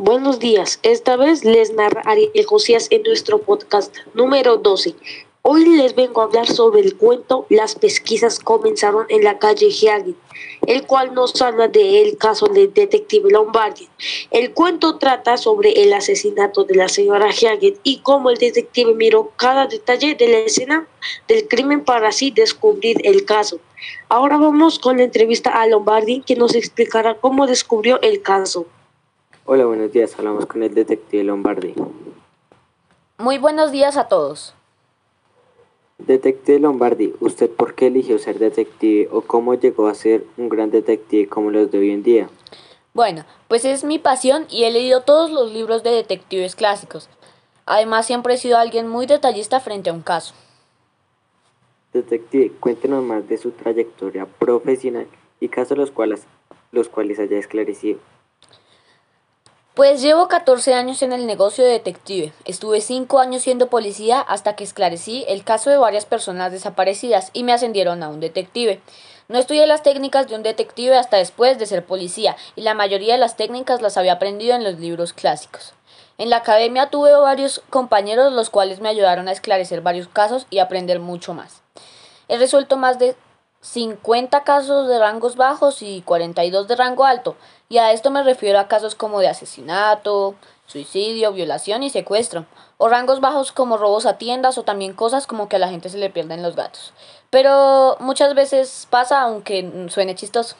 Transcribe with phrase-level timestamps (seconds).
[0.00, 4.94] Buenos días, esta vez les narra Ariel Josías en nuestro podcast número 12.
[5.42, 10.14] Hoy les vengo a hablar sobre el cuento Las pesquisas comenzaron en la calle Hagen,
[10.68, 13.88] el cual nos habla del caso del detective Lombardi.
[14.30, 19.32] El cuento trata sobre el asesinato de la señora Hagen y cómo el detective miró
[19.34, 20.86] cada detalle de la escena
[21.26, 23.58] del crimen para así descubrir el caso.
[24.08, 28.64] Ahora vamos con la entrevista a Lombardi que nos explicará cómo descubrió el caso.
[29.50, 30.14] Hola, buenos días.
[30.18, 31.74] Hablamos con el detective Lombardi.
[33.16, 34.52] Muy buenos días a todos.
[35.96, 40.70] Detective Lombardi, ¿usted por qué eligió ser detective o cómo llegó a ser un gran
[40.70, 42.28] detective como los de hoy en día?
[42.92, 47.08] Bueno, pues es mi pasión y he leído todos los libros de detectives clásicos.
[47.64, 50.34] Además, siempre he sido alguien muy detallista frente a un caso.
[51.94, 55.06] Detective, cuéntenos más de su trayectoria profesional
[55.40, 56.26] y casos los cuales,
[56.70, 57.98] los cuales haya esclarecido.
[59.78, 62.32] Pues llevo 14 años en el negocio de detective.
[62.44, 67.44] Estuve 5 años siendo policía hasta que esclarecí el caso de varias personas desaparecidas y
[67.44, 68.80] me ascendieron a un detective.
[69.28, 73.12] No estudié las técnicas de un detective hasta después de ser policía y la mayoría
[73.12, 75.74] de las técnicas las había aprendido en los libros clásicos.
[76.18, 80.58] En la academia tuve varios compañeros los cuales me ayudaron a esclarecer varios casos y
[80.58, 81.62] aprender mucho más.
[82.26, 83.14] He resuelto más de
[83.60, 87.36] 50 casos de rangos bajos y 42 de rango alto,
[87.68, 90.34] y a esto me refiero a casos como de asesinato,
[90.66, 95.48] suicidio, violación y secuestro, o rangos bajos como robos a tiendas o también cosas como
[95.48, 96.92] que a la gente se le pierden los gatos.
[97.30, 100.56] Pero muchas veces pasa aunque suene chistoso.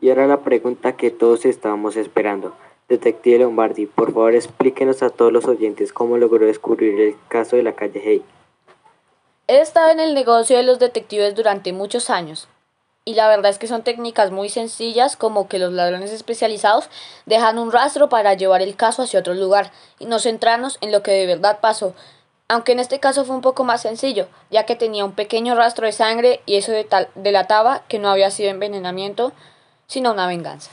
[0.00, 2.54] Y ahora la pregunta que todos estábamos esperando.
[2.88, 7.62] Detective Lombardi, por favor explíquenos a todos los oyentes cómo logró descubrir el caso de
[7.62, 8.37] la calle Hay.
[9.50, 12.48] He estado en el negocio de los detectives durante muchos años
[13.06, 16.90] y la verdad es que son técnicas muy sencillas como que los ladrones especializados
[17.24, 21.02] dejan un rastro para llevar el caso hacia otro lugar y no centrarnos en lo
[21.02, 21.94] que de verdad pasó.
[22.46, 25.86] Aunque en este caso fue un poco más sencillo, ya que tenía un pequeño rastro
[25.86, 26.72] de sangre y eso
[27.14, 29.32] delataba que no había sido envenenamiento,
[29.86, 30.70] sino una venganza.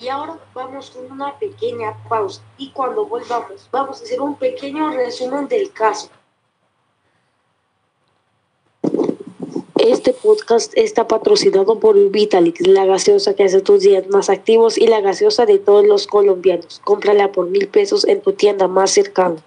[0.00, 4.90] Y ahora vamos con una pequeña pausa y cuando volvamos vamos a hacer un pequeño
[4.90, 6.08] resumen del caso.
[9.76, 14.86] Este podcast está patrocinado por Vitalik, la gaseosa que hace tus días más activos y
[14.86, 16.80] la gaseosa de todos los colombianos.
[16.84, 19.42] Cómprala por mil pesos en tu tienda más cercana.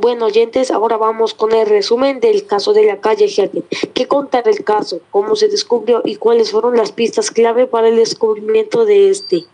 [0.00, 3.64] Bueno, oyentes, ahora vamos con el resumen del caso de la calle Hagen.
[3.94, 5.00] ¿Qué contar el caso?
[5.10, 6.02] ¿Cómo se descubrió?
[6.04, 9.46] ¿Y cuáles fueron las pistas clave para el descubrimiento de este?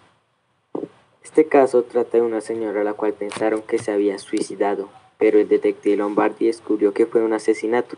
[1.23, 5.39] Este caso trata de una señora a la cual pensaron que se había suicidado, pero
[5.39, 7.97] el detective Lombardi descubrió que fue un asesinato.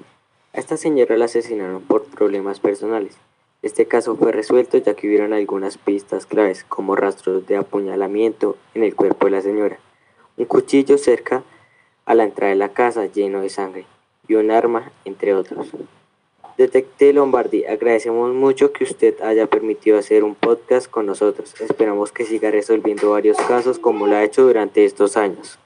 [0.52, 3.16] A esta señora la asesinaron por problemas personales.
[3.62, 8.84] Este caso fue resuelto ya que hubieron algunas pistas claves, como rastros de apuñalamiento en
[8.84, 9.80] el cuerpo de la señora,
[10.36, 11.42] un cuchillo cerca
[12.06, 13.84] a la entrada de la casa lleno de sangre
[14.26, 15.68] y un arma, entre otros.
[16.56, 21.54] Detective Lombardi, agradecemos mucho que usted haya permitido hacer un podcast con nosotros.
[21.60, 25.58] Esperamos que siga resolviendo varios casos como lo ha hecho durante estos años.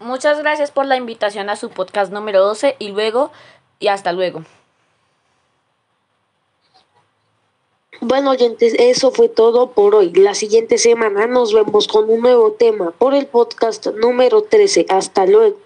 [0.00, 3.30] Muchas gracias por la invitación a su podcast número 12 y luego
[3.78, 4.42] y hasta luego.
[8.00, 10.12] Bueno, oyentes, eso fue todo por hoy.
[10.12, 14.86] La siguiente semana nos vemos con un nuevo tema por el podcast número 13.
[14.88, 15.63] Hasta luego.